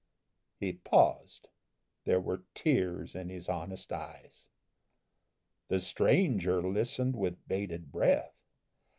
He 0.59 0.73
paused. 0.73 1.49
There 2.05 2.19
were 2.19 2.45
tears 2.55 3.13
in 3.13 3.29
his 3.29 3.47
honest 3.47 3.93
eyes; 3.93 4.45
The 5.67 5.79
stranger 5.79 6.59
listened 6.67 7.15
with 7.15 7.47
bated 7.47 7.91
breath. 7.91 8.33